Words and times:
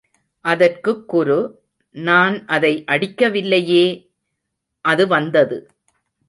அதற்குக் 0.45 1.07
குரு, 1.07 1.37
நான் 1.95 2.45
அதை 2.45 2.83
அடிக்கவில்லையே...... 2.87 3.85
அது 4.85 5.07
வந்தது. 5.07 5.59